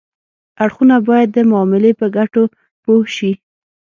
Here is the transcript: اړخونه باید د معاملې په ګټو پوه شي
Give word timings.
اړخونه 0.63 0.95
باید 1.09 1.29
د 1.33 1.37
معاملې 1.51 1.91
په 1.99 2.05
ګټو 2.17 2.43
پوه 2.83 3.03
شي 3.15 3.31